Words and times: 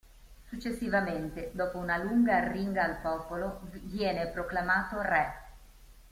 Successivamente, 0.49 1.51
dopo 1.53 1.77
una 1.77 1.95
lunga 1.97 2.37
arringa 2.37 2.83
al 2.83 3.01
popolo, 3.03 3.59
viene 3.83 4.25
proclamato 4.29 4.99
re. 4.99 5.29